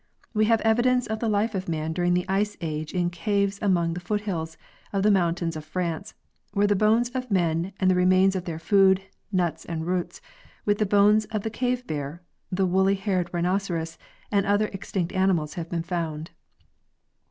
[0.33, 3.59] We have evidence of the the life of man during the Ice age in caves
[3.61, 4.57] among the foot hills
[4.91, 6.15] of the mountains of France,
[6.53, 10.19] where the bones of men and the remains of their food, nuts_and roots,
[10.65, 13.99] with the bones of the cave bear, the woolly haired rhinoceros,
[14.31, 16.31] and other extinct animals have been found.